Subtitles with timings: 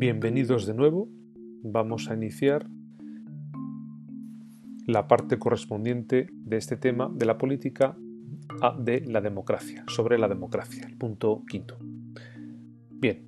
[0.00, 1.10] Bienvenidos de nuevo.
[1.62, 2.66] Vamos a iniciar
[4.86, 7.98] la parte correspondiente de este tema de la política
[8.78, 11.76] de la democracia, sobre la democracia, el punto quinto.
[12.92, 13.26] Bien.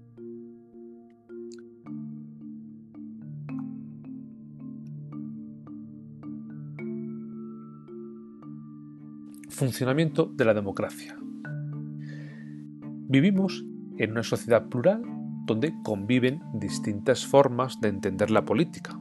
[9.50, 11.18] Funcionamiento de la democracia.
[13.11, 13.62] Vivimos
[13.98, 15.02] en una sociedad plural
[15.45, 18.98] donde conviven distintas formas de entender la política.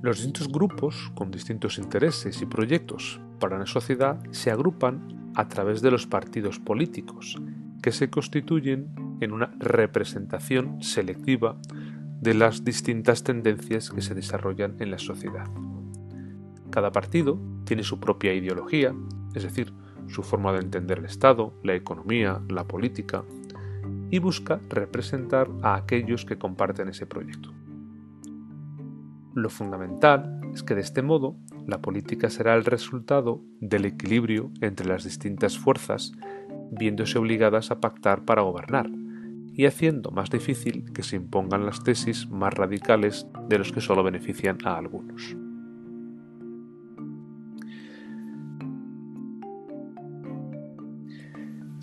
[0.00, 5.82] Los distintos grupos con distintos intereses y proyectos para una sociedad se agrupan a través
[5.82, 7.36] de los partidos políticos,
[7.82, 11.56] que se constituyen en una representación selectiva
[12.20, 15.46] de las distintas tendencias que se desarrollan en la sociedad.
[16.70, 18.94] Cada partido tiene su propia ideología,
[19.34, 19.72] es decir,
[20.08, 23.24] su forma de entender el Estado, la economía, la política,
[24.10, 27.52] y busca representar a aquellos que comparten ese proyecto.
[29.34, 34.86] Lo fundamental es que de este modo la política será el resultado del equilibrio entre
[34.86, 36.12] las distintas fuerzas,
[36.70, 38.90] viéndose obligadas a pactar para gobernar,
[39.52, 44.02] y haciendo más difícil que se impongan las tesis más radicales de los que solo
[44.02, 45.36] benefician a algunos.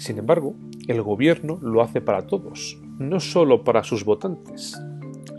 [0.06, 0.56] Sin embargo,
[0.88, 4.80] el gobierno lo hace para todos, no solo para sus votantes.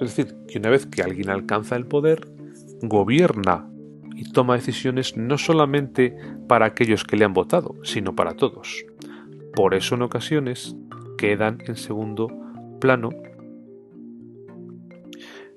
[0.00, 2.26] Es decir, que una vez que alguien alcanza el poder,
[2.82, 3.70] gobierna
[4.16, 6.16] y toma decisiones no solamente
[6.48, 8.84] para aquellos que le han votado, sino para todos.
[9.54, 10.74] Por eso en ocasiones
[11.16, 12.26] quedan en segundo
[12.80, 13.10] plano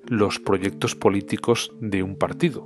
[0.05, 2.63] los proyectos políticos de un partido.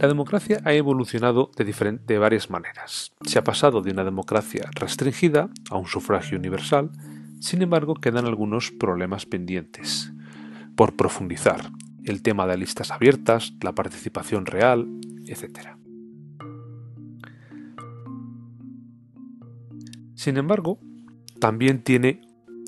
[0.00, 3.12] La democracia ha evolucionado de, varias maneras.
[3.26, 6.90] Se ha pasado de una democracia restringida a un sufragio universal,
[7.38, 10.10] sin embargo quedan algunos problemas pendientes
[10.74, 11.70] por profundizar.
[12.02, 14.88] El tema de listas abiertas, la participación real,
[15.26, 15.76] etc.
[20.14, 20.78] Sin embargo,
[21.40, 22.22] también tiene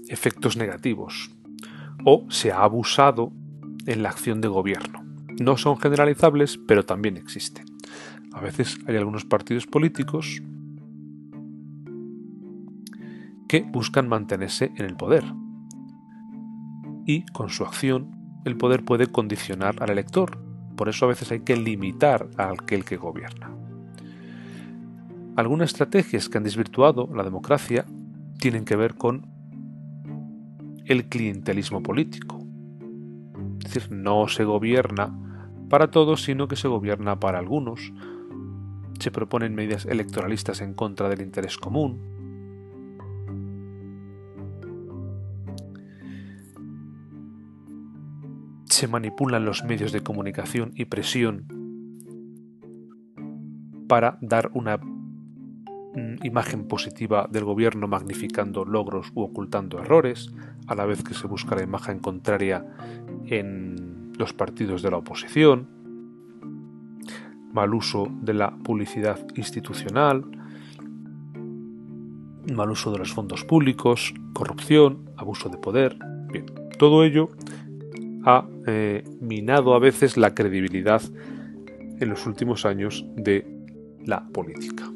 [0.08, 1.30] efectos negativos
[2.04, 3.32] o se ha abusado
[3.86, 5.01] en la acción de gobierno.
[5.41, 7.65] No son generalizables, pero también existen.
[8.32, 10.43] A veces hay algunos partidos políticos
[13.48, 15.25] que buscan mantenerse en el poder.
[17.06, 18.10] Y con su acción
[18.44, 20.38] el poder puede condicionar al elector.
[20.76, 23.50] Por eso a veces hay que limitar a aquel que gobierna.
[25.37, 27.84] Algunas estrategias que han desvirtuado la democracia
[28.38, 29.26] tienen que ver con
[30.87, 32.41] el clientelismo político.
[33.64, 35.14] Es decir, no se gobierna
[35.68, 37.92] para todos, sino que se gobierna para algunos.
[38.98, 42.00] Se proponen medidas electoralistas en contra del interés común.
[48.64, 51.46] Se manipulan los medios de comunicación y presión
[53.88, 54.80] para dar una
[56.22, 60.32] imagen positiva del gobierno magnificando logros u ocultando errores,
[60.66, 62.64] a la vez que se busca la imagen contraria
[63.26, 65.69] en los partidos de la oposición,
[67.52, 70.25] mal uso de la publicidad institucional,
[72.54, 75.98] mal uso de los fondos públicos, corrupción, abuso de poder.
[76.78, 77.28] Todo ello
[78.25, 81.02] ha eh, minado a veces la credibilidad
[82.00, 83.47] en los últimos años de
[84.04, 84.91] la política.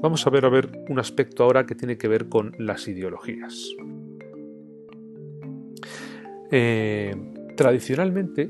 [0.00, 3.74] Vamos a ver a ver un aspecto ahora que tiene que ver con las ideologías.
[6.52, 7.16] Eh,
[7.56, 8.48] tradicionalmente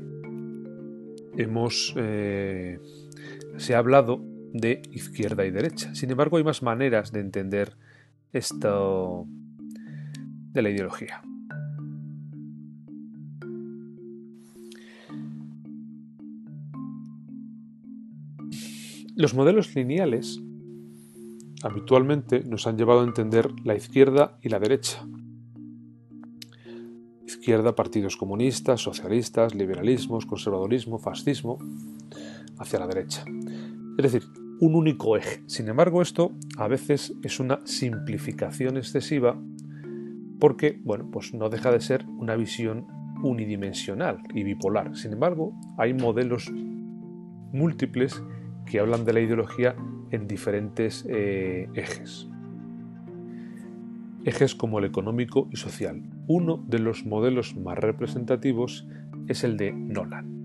[1.37, 2.79] hemos, eh,
[3.57, 4.23] se ha hablado
[4.53, 5.95] de izquierda y derecha.
[5.95, 7.75] Sin embargo, hay más maneras de entender
[8.31, 9.25] esto
[10.53, 11.23] de la ideología.
[19.15, 20.41] Los modelos lineales
[21.63, 25.05] habitualmente nos han llevado a entender la izquierda y la derecha,
[27.25, 31.57] izquierda partidos comunistas, socialistas, liberalismos, conservadurismo, fascismo,
[32.57, 33.23] hacia la derecha.
[33.97, 34.23] Es decir,
[34.59, 35.41] un único eje.
[35.47, 39.39] Sin embargo, esto a veces es una simplificación excesiva
[40.39, 42.87] porque, bueno, pues no deja de ser una visión
[43.23, 44.95] unidimensional y bipolar.
[44.95, 46.51] Sin embargo, hay modelos
[47.51, 48.21] múltiples
[48.69, 49.75] que hablan de la ideología
[50.11, 52.29] en diferentes eh, ejes
[54.25, 56.01] ejes como el económico y social.
[56.27, 58.87] Uno de los modelos más representativos
[59.27, 60.38] es el de Nolan.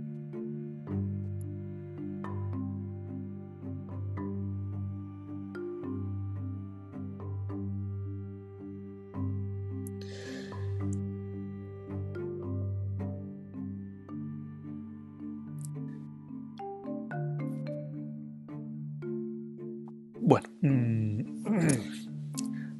[20.26, 21.21] Bueno, mm,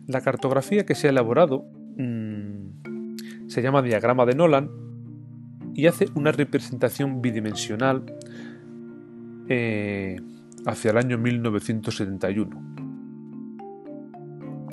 [0.07, 1.67] la cartografía que se ha elaborado
[1.99, 4.71] mm, se llama diagrama de Nolan
[5.75, 8.07] y hace una representación bidimensional
[9.51, 10.17] eh,
[10.65, 12.77] hacia el año 1971.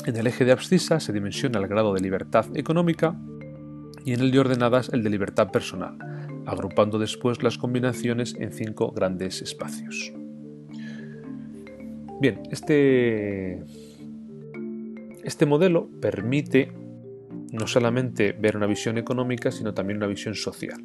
[0.05, 3.19] En el eje de abscisa se dimensiona el grado de libertad económica
[4.05, 5.97] y en el de ordenadas el de libertad personal,
[6.45, 10.13] agrupando después las combinaciones en cinco grandes espacios.
[12.21, 13.63] Bien, este,
[15.23, 16.71] este modelo permite
[17.51, 20.79] no solamente ver una visión económica, sino también una visión social.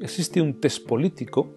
[0.00, 1.52] Existe un test político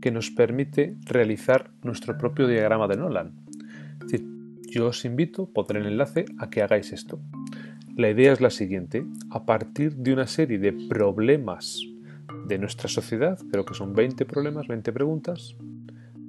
[0.00, 3.47] que nos permite realizar nuestro propio diagrama de Nolan.
[4.70, 7.18] Yo os invito, pondré el enlace, a que hagáis esto.
[7.96, 11.80] La idea es la siguiente, a partir de una serie de problemas
[12.46, 15.56] de nuestra sociedad, creo que son 20 problemas, 20 preguntas,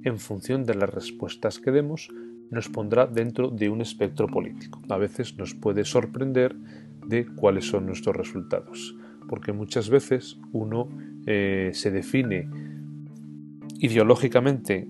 [0.04, 2.08] en función de las respuestas que demos,
[2.50, 4.80] nos pondrá dentro de un espectro político.
[4.88, 6.56] A veces nos puede sorprender
[7.06, 8.96] de cuáles son nuestros resultados,
[9.28, 10.88] porque muchas veces uno
[11.26, 12.48] eh, se define
[13.80, 14.88] ideológicamente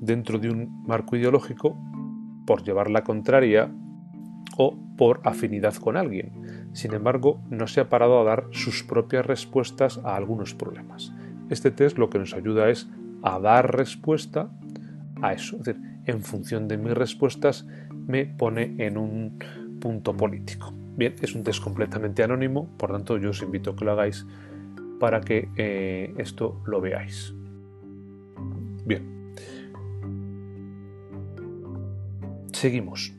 [0.00, 1.76] dentro de un marco ideológico
[2.46, 3.70] por llevar la contraria
[4.56, 6.70] o por afinidad con alguien.
[6.72, 11.12] Sin embargo, no se ha parado a dar sus propias respuestas a algunos problemas.
[11.50, 12.88] Este test lo que nos ayuda es
[13.22, 14.50] a dar respuesta
[15.20, 15.56] a eso.
[15.56, 17.66] Es decir, en función de mis respuestas
[18.06, 19.38] me pone en un
[19.80, 20.72] punto político.
[20.96, 24.26] Bien, es un test completamente anónimo, por tanto yo os invito a que lo hagáis
[24.98, 27.34] para que eh, esto lo veáis.
[32.56, 33.12] Seguimos.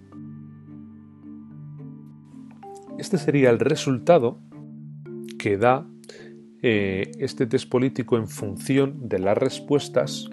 [2.98, 4.39] Este sería el resultado
[5.38, 5.86] que da
[6.63, 10.28] eh, este test político en función de las respuestas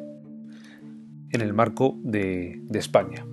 [1.32, 3.26] en el marco de, de España,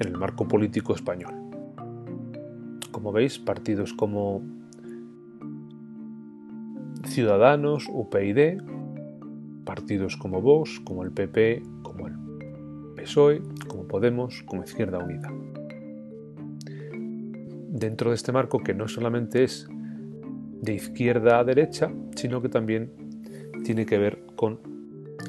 [0.00, 1.34] en el marco político español.
[2.90, 4.40] Como veis, partidos como
[7.04, 8.62] Ciudadanos, UPyD,
[9.66, 12.14] partidos como Vox, como el PP, como el
[12.96, 13.42] PSOE,
[13.90, 15.28] Podemos, como Izquierda Unida.
[17.68, 22.92] Dentro de este marco que no solamente es de izquierda a derecha, sino que también
[23.64, 24.60] tiene que ver con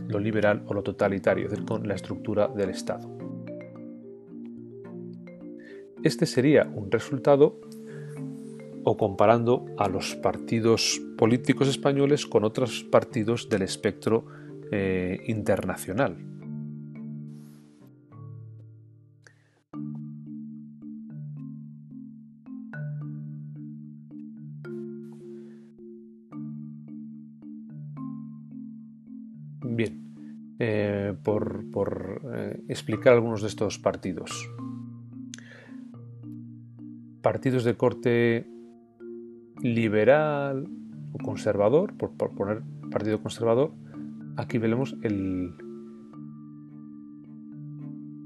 [0.07, 3.09] lo liberal o lo totalitario, es decir, con la estructura del Estado.
[6.03, 7.59] Este sería un resultado
[8.83, 14.25] o comparando a los partidos políticos españoles con otros partidos del espectro
[14.71, 16.17] eh, internacional.
[31.23, 34.31] Por, eh, explicar algunos de estos partidos.
[37.21, 38.47] Partidos de corte
[39.61, 40.67] liberal
[41.13, 43.71] o conservador, por, poner partido conservador,
[44.37, 45.53] aquí vemos el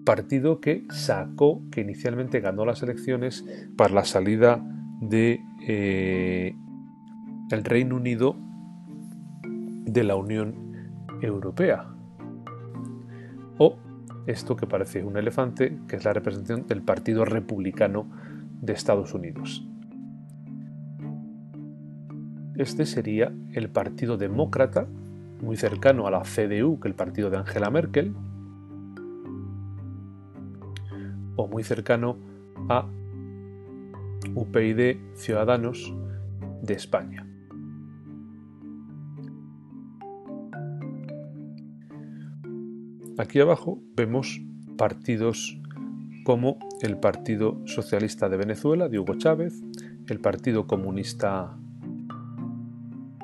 [0.06, 3.44] partido que sacó, que inicialmente ganó las elecciones
[3.76, 4.64] para la salida
[5.02, 6.56] de eh,
[7.52, 8.36] el Reino Unido
[9.44, 10.56] de la Unión
[11.22, 11.95] Europea.
[14.28, 18.08] Esto que parece un elefante, que es la representación del Partido Republicano
[18.62, 19.68] de Estados Unidos.
[22.56, 24.88] Este sería el Partido Demócrata,
[25.42, 28.16] muy cercano a la CDU que el partido de Angela Merkel,
[31.36, 32.18] o muy cercano
[32.70, 32.88] a
[34.34, 35.94] UPyD Ciudadanos
[36.62, 37.28] de España.
[43.26, 44.40] Aquí abajo vemos
[44.78, 45.60] partidos
[46.26, 49.64] como el Partido Socialista de Venezuela de Hugo Chávez,
[50.08, 51.58] el Partido Comunista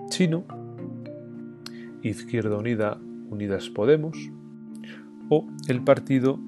[0.10, 0.43] Chino,
[2.01, 4.17] Izquierda Unida, Unidas Podemos,
[5.29, 6.39] o el partido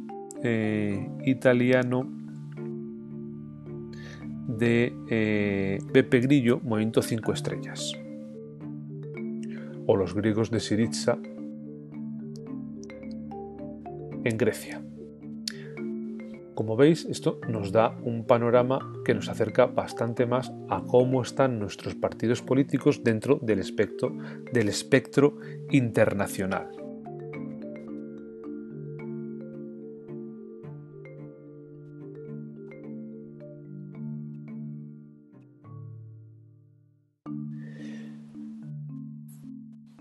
[0.41, 2.09] eh, italiano
[4.47, 7.93] de eh, Beppe Grillo, Movimiento 5 Estrellas,
[9.85, 11.19] o los griegos de Syriza
[14.23, 14.83] en Grecia.
[16.55, 21.59] Como veis, esto nos da un panorama que nos acerca bastante más a cómo están
[21.59, 24.15] nuestros partidos políticos dentro del espectro,
[25.71, 26.82] internacional.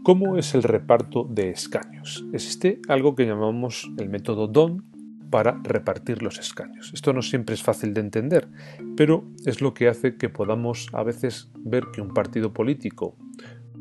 [0.03, 2.25] ¿Cómo es el reparto de escaños?
[2.33, 4.83] Existe algo que llamamos el método DON
[5.31, 6.91] para repartir los escaños.
[6.93, 8.49] Esto no siempre es fácil de entender,
[8.97, 13.15] pero es lo que hace que podamos a veces ver que un partido político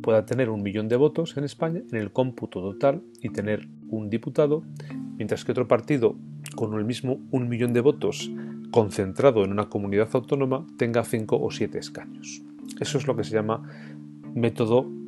[0.03, 4.11] pueda tener un millón de votos en España en el cómputo total y tener un
[4.11, 4.63] diputado,
[5.17, 6.15] mientras que otro partido
[6.55, 8.29] con el mismo un millón de votos
[8.69, 12.43] concentrado en una comunidad autónoma tenga cinco o siete escaños.
[12.79, 13.63] Eso es lo que se llama
[14.35, 15.00] método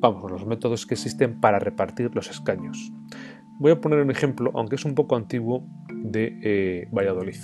[0.00, 2.92] vamos, los métodos que existen para repartir los escaños.
[3.58, 5.66] Voy a poner un ejemplo, aunque es un poco antiguo,
[6.02, 7.36] de eh, Valladolid.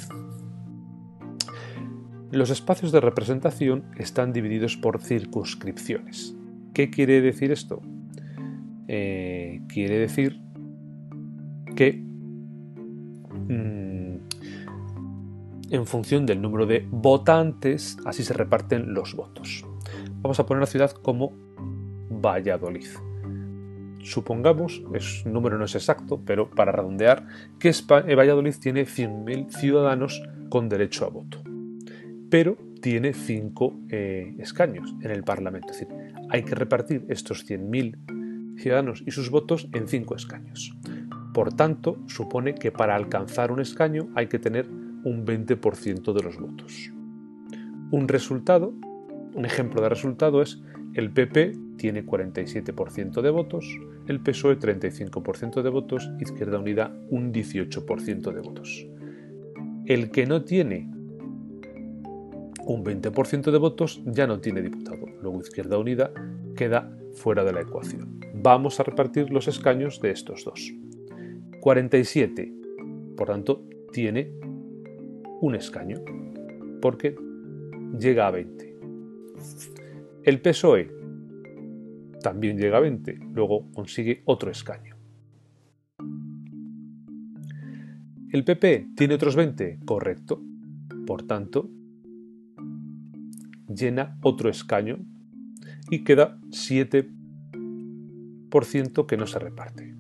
[2.33, 6.35] Los espacios de representación están divididos por circunscripciones.
[6.73, 7.83] ¿Qué quiere decir esto?
[8.89, 10.41] Eh, quiere decir
[11.77, 11.93] que
[13.49, 14.17] mm,
[15.71, 19.67] en función del número de votantes, así se reparten los votos.
[20.23, 21.46] Vamos a poner una ciudad como
[22.21, 22.89] Valladolid.
[24.03, 27.27] Supongamos, el número no es exacto, pero para redondear,
[27.59, 31.43] que eh, Valladolid tiene 100.000 ciudadanos con derecho a voto,
[32.31, 35.73] pero tiene 5 eh, escaños en el Parlamento.
[35.73, 35.95] Es decir,
[36.31, 40.73] hay que repartir estos 100.000 ciudadanos y sus votos en 5 escaños.
[41.35, 46.39] Por tanto, supone que para alcanzar un escaño hay que tener un 20% de los
[46.39, 46.93] votos.
[47.91, 48.73] Un resultado,
[49.35, 50.63] un ejemplo de resultado es
[50.95, 53.65] el PP tiene 47% de votos,
[54.09, 58.89] el PSOE 35% de votos, Izquierda Unida un 18% de votos.
[59.85, 60.91] El que no tiene
[62.67, 65.07] un 20% de votos ya no tiene diputado.
[65.23, 66.11] Luego Izquierda Unida
[66.57, 68.19] queda fuera de la ecuación.
[68.35, 70.75] Vamos a repartir los escaños de estos dos.
[71.61, 72.53] 47,
[73.17, 73.63] por tanto,
[73.93, 74.33] tiene
[75.41, 76.01] un escaño,
[76.83, 77.15] porque
[77.97, 78.77] llega a 20.
[80.25, 80.96] El PSOE
[82.23, 84.97] también llega a 20, luego consigue otro escaño.
[88.33, 89.81] ¿El PP tiene otros 20?
[89.85, 90.43] Correcto.
[91.07, 91.71] Por tanto,
[93.69, 94.99] llena otro escaño
[95.91, 99.95] y queda 7% que no se reparte.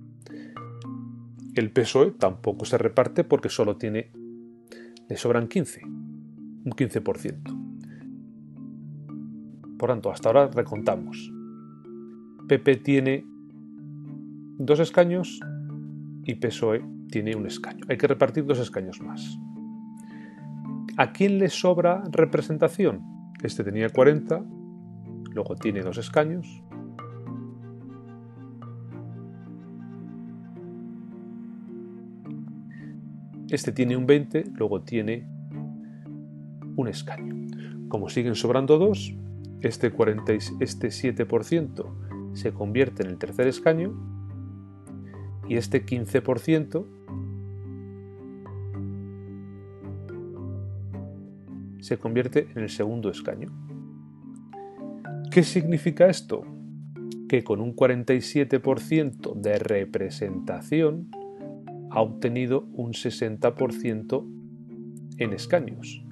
[1.54, 4.10] El PSOE tampoco se reparte porque solo tiene,
[5.08, 7.62] le sobran 15, un 15%.
[9.78, 11.30] Por tanto, hasta ahora recontamos.
[12.48, 13.24] PP tiene
[14.58, 15.40] dos escaños
[16.22, 17.84] y PSOE tiene un escaño.
[17.88, 19.36] Hay que repartir dos escaños más.
[20.96, 23.02] ¿A quién le sobra representación?
[23.42, 24.44] Este tenía 40,
[25.34, 26.62] luego tiene dos escaños.
[33.50, 35.26] Este tiene un 20, luego tiene
[36.76, 37.34] un escaño.
[37.88, 39.14] Como siguen sobrando dos,
[39.62, 42.05] este, 40, este 7%
[42.36, 43.94] se convierte en el tercer escaño
[45.48, 46.84] y este 15%
[51.80, 53.48] se convierte en el segundo escaño.
[55.30, 56.44] ¿Qué significa esto?
[57.26, 61.10] Que con un 47% de representación
[61.90, 64.26] ha obtenido un 60%
[65.18, 66.02] en escaños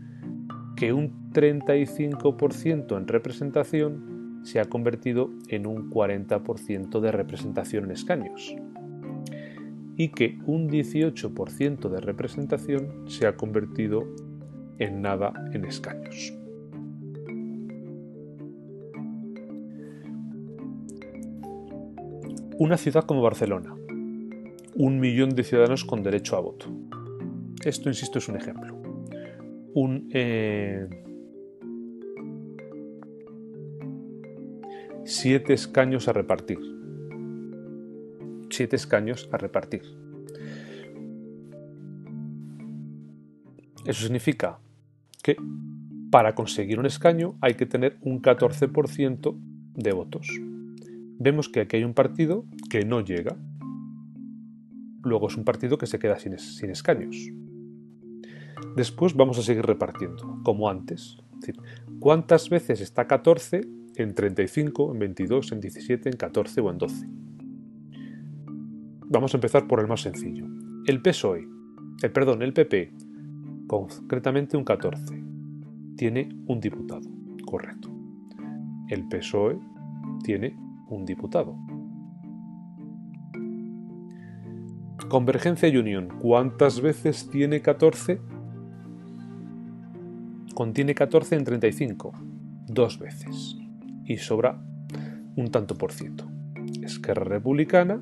[0.77, 4.14] que un 35% en representación
[4.45, 8.55] se ha convertido en un 40% de representación en escaños
[9.97, 14.07] y que un 18% de representación se ha convertido
[14.79, 16.33] en nada en escaños.
[22.59, 23.75] Una ciudad como Barcelona,
[24.77, 26.67] un millón de ciudadanos con derecho a voto.
[27.65, 28.85] Esto, insisto, es un ejemplo
[29.75, 30.89] un eh,
[35.05, 36.59] siete escaños a repartir.
[38.51, 39.83] Siete escaños a repartir.
[43.85, 44.59] Eso significa
[45.23, 45.37] que
[46.11, 49.37] para conseguir un escaño hay que tener un 14%
[49.75, 50.29] de votos.
[51.19, 53.37] Vemos que aquí hay un partido que no llega.
[55.03, 56.35] Luego es un partido que se queda sin,
[56.71, 57.17] escaños.
[58.75, 61.19] Después vamos a seguir repartiendo, como antes.
[62.01, 67.07] ¿cuántas veces está 14 en 35, en 22, en 17, en 14 o en 12?
[69.07, 70.47] Vamos a empezar por el más sencillo.
[70.87, 71.49] El PSOE, el
[72.03, 72.93] eh, perdón, el PP,
[73.67, 75.23] concretamente un 14,
[75.97, 77.09] tiene un diputado,
[77.45, 77.91] correcto.
[78.89, 79.59] El PSOE
[80.23, 80.57] tiene
[80.89, 81.57] un diputado.
[85.09, 88.21] Convergencia y Unión, ¿cuántas veces tiene 14?
[90.55, 92.13] contiene 14 en 35,
[92.69, 93.57] dos veces,
[94.07, 94.59] y sobra
[95.37, 96.27] un tanto por ciento.
[96.83, 98.01] Esquerra Republicana,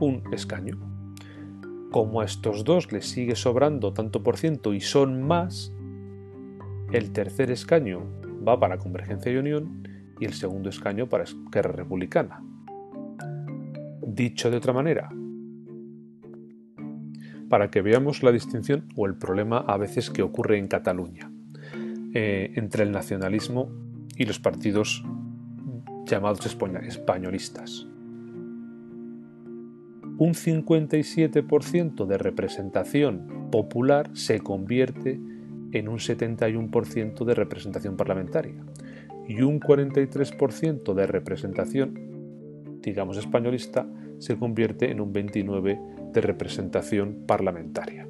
[0.00, 0.78] un escaño.
[1.90, 5.72] Como a estos dos les sigue sobrando tanto por ciento y son más,
[6.92, 8.02] el tercer escaño
[8.46, 9.86] va para Convergencia y Unión
[10.18, 12.42] y el segundo escaño para Esquerra Republicana.
[14.06, 15.10] Dicho de otra manera,
[17.48, 21.30] para que veamos la distinción o el problema a veces que ocurre en Cataluña
[22.14, 23.70] eh, entre el nacionalismo
[24.16, 25.04] y los partidos
[26.06, 27.86] llamados españolistas.
[30.18, 35.18] Un 57% de representación popular se convierte
[35.72, 38.64] en un 71% de representación parlamentaria
[39.28, 41.94] y un 43% de representación,
[42.82, 43.86] digamos españolista,
[44.18, 48.06] se convierte en un 29% de representación parlamentaria.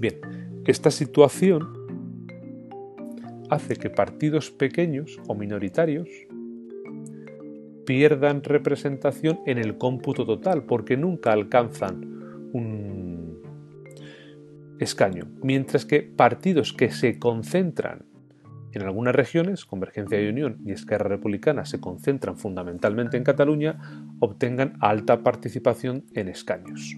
[0.00, 0.20] Bien,
[0.66, 1.81] esta situación
[3.52, 6.08] hace que partidos pequeños o minoritarios
[7.84, 13.40] pierdan representación en el cómputo total porque nunca alcanzan un
[14.78, 18.06] escaño, mientras que partidos que se concentran
[18.72, 23.78] en algunas regiones, Convergencia y Unión y Esquerra Republicana se concentran fundamentalmente en Cataluña,
[24.18, 26.96] obtengan alta participación en escaños.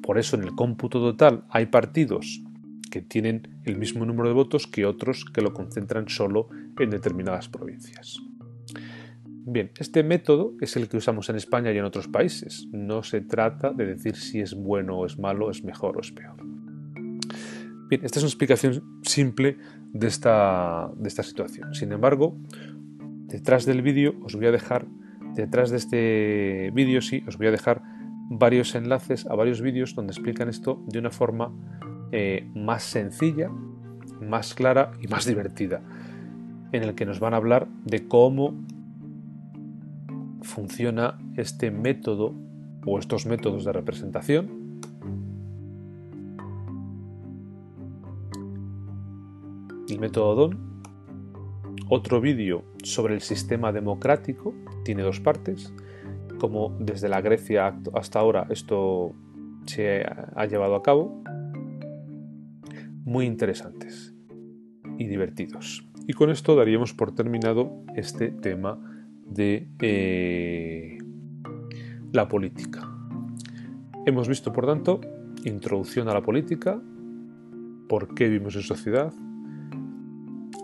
[0.00, 2.40] Por eso en el cómputo total hay partidos
[2.96, 6.48] que tienen el mismo número de votos que otros que lo concentran solo
[6.78, 8.22] en determinadas provincias.
[9.44, 12.66] Bien, este método es el que usamos en España y en otros países.
[12.72, 16.10] No se trata de decir si es bueno o es malo, es mejor o es
[16.10, 16.36] peor.
[17.90, 19.58] Bien, esta es una explicación simple
[19.92, 21.74] de esta, de esta situación.
[21.74, 22.38] Sin embargo,
[23.26, 24.86] detrás del vídeo os voy a dejar,
[25.34, 27.82] detrás de este vídeo sí, os voy a dejar
[28.30, 31.52] varios enlaces a varios vídeos donde explican esto de una forma
[32.12, 33.50] eh, más sencilla,
[34.20, 35.82] más clara y más divertida,
[36.72, 38.54] en el que nos van a hablar de cómo
[40.42, 42.34] funciona este método
[42.86, 44.80] o estos métodos de representación.
[49.88, 50.82] El método DON,
[51.88, 55.72] otro vídeo sobre el sistema democrático, tiene dos partes,
[56.38, 59.12] como desde la Grecia hasta ahora esto
[59.66, 61.22] se ha llevado a cabo,
[63.06, 64.12] muy interesantes
[64.98, 65.88] y divertidos.
[66.08, 68.78] Y con esto daríamos por terminado este tema
[69.24, 70.98] de eh,
[72.12, 72.92] la política.
[74.04, 75.00] Hemos visto, por tanto,
[75.44, 76.82] introducción a la política,
[77.88, 79.12] por qué vivimos en sociedad,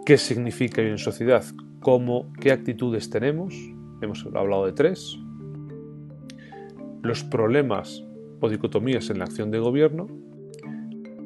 [0.05, 1.45] qué significa vivir en sociedad,
[1.81, 3.55] cómo, qué actitudes tenemos,
[4.01, 5.17] hemos hablado de tres,
[7.03, 8.05] los problemas
[8.41, 10.09] o dicotomías en la acción de gobierno,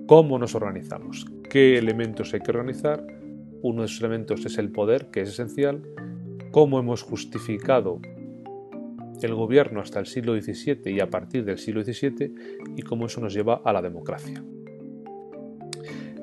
[0.07, 3.07] cómo nos organizamos, qué elementos hay que organizar,
[3.63, 5.83] uno de esos elementos es el poder, que es esencial,
[6.53, 8.01] cómo hemos justificado
[9.23, 12.35] el gobierno hasta el siglo XVII y a partir del siglo XVII
[12.77, 14.45] y cómo eso nos lleva a la democracia.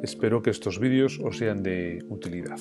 [0.02, 2.60] Espero que estos vídeos os sean de utilidad.